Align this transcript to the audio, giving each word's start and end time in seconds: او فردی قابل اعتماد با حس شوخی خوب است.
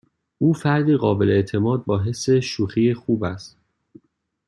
او 0.37 0.53
فردی 0.53 0.95
قابل 0.97 1.29
اعتماد 1.29 1.85
با 1.85 1.99
حس 2.03 2.29
شوخی 2.29 2.93
خوب 2.93 3.23
است. 3.23 3.57